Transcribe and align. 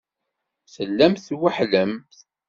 Tellamt 0.73 1.23
tweḥḥlemt. 1.27 2.17